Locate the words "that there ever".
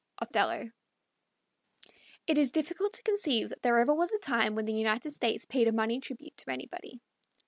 3.49-3.93